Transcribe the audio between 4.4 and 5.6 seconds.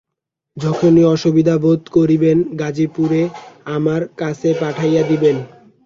পাঠাইয়া দিবেন।